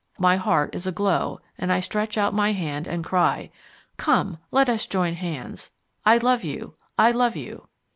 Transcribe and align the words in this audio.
My 0.17 0.35
heart 0.35 0.73
is 0.73 0.87
aglow, 0.87 1.41
and 1.59 1.71
I 1.71 1.79
stretch 1.79 2.17
out 2.17 2.33
my 2.33 2.53
hand 2.53 2.87
and 2.87 3.03
cry, 3.03 3.51
"Come, 3.97 4.39
let 4.49 4.67
us 4.67 4.87
join 4.87 5.13
hands! 5.13 5.69
I 6.07 6.17
love 6.17 6.43
you, 6.43 6.73
I 6.97 7.11
love 7.11 7.35
you!" 7.35 7.67